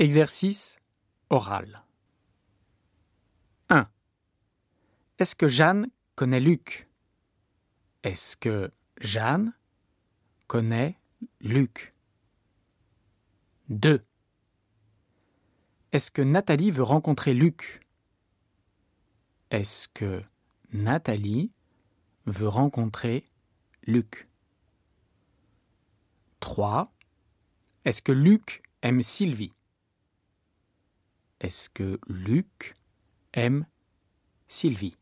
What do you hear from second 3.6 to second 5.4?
1. Est-ce